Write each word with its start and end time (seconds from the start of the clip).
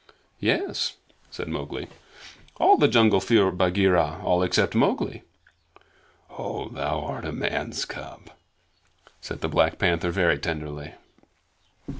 "Yes," 0.39 0.97
said 1.29 1.47
Mowgli, 1.47 1.87
"all 2.57 2.75
the 2.75 2.87
jungle 2.87 3.19
fear 3.21 3.51
Bagheera 3.51 4.19
all 4.23 4.41
except 4.41 4.73
Mowgli." 4.73 5.21
"Oh, 6.31 6.69
thou 6.69 7.01
art 7.01 7.23
a 7.23 7.31
man's 7.31 7.85
cub," 7.85 8.31
said 9.21 9.41
the 9.41 9.47
Black 9.47 9.77
Panther 9.77 10.09
very 10.09 10.39
tenderly. 10.39 10.95